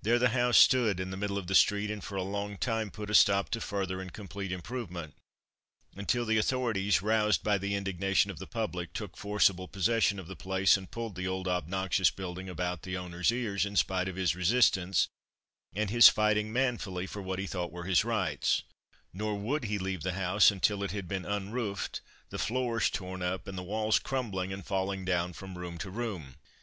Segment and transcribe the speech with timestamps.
[0.00, 2.90] There the house stood in the middle of the street, and for a long time
[2.90, 5.12] put a stop to further and complete improvement,
[5.94, 10.34] until the authorities, roused by the indignation of the public, took forcible possession of the
[10.34, 14.34] place and pulled the old obnoxious building about the owner's ears, in spite of his
[14.34, 15.08] resistance
[15.74, 18.62] and his fighting manfully for what he thought were his rights;
[19.12, 22.00] nor would he leave the house until it had been unroofed,
[22.30, 26.36] the floors torn up, and the walls crumbling and falling down from room to room.